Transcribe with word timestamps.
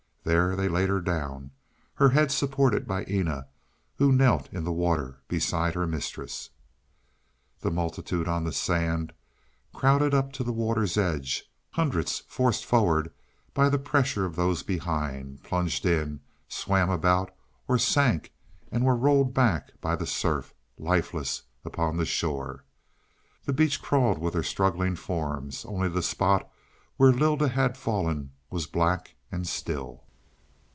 There 0.23 0.55
they 0.55 0.69
laid 0.69 0.87
her 0.89 1.01
down, 1.01 1.49
her 1.95 2.09
head 2.09 2.31
supported 2.31 2.87
by 2.87 3.05
Eena, 3.05 3.47
who 3.97 4.11
knelt 4.11 4.53
in 4.53 4.63
the 4.63 4.71
water 4.71 5.19
beside 5.27 5.73
her 5.73 5.87
mistress. 5.87 6.51
The 7.61 7.71
multitude 7.71 8.27
on 8.27 8.43
the 8.43 8.53
sand 8.53 9.13
crowded 9.73 10.13
up 10.13 10.31
to 10.33 10.43
the 10.43 10.53
water's 10.53 10.95
edge; 10.95 11.49
hundreds, 11.71 12.19
forced 12.27 12.63
forward 12.65 13.11
by 13.55 13.67
the 13.67 13.79
pressure 13.79 14.23
of 14.23 14.35
those 14.35 14.61
behind, 14.61 15.41
plunged 15.41 15.87
in, 15.87 16.19
swam 16.47 16.91
about, 16.91 17.35
or 17.67 17.79
sank 17.79 18.31
and 18.71 18.85
were 18.85 18.95
rolled 18.95 19.33
back 19.33 19.81
by 19.81 19.95
the 19.95 20.05
surf, 20.05 20.53
lifeless 20.77 21.41
upon 21.65 21.97
the 21.97 22.05
shore. 22.05 22.63
The 23.45 23.53
beach 23.53 23.81
crawled 23.81 24.19
with 24.19 24.33
their 24.33 24.43
struggling 24.43 24.95
forms, 24.95 25.65
only 25.65 25.89
the 25.89 26.03
spot 26.03 26.47
where 26.97 27.11
Lylda 27.11 27.47
had 27.49 27.75
fallen 27.75 28.33
was 28.51 28.67
black 28.67 29.15
and 29.31 29.47
still. 29.47 30.03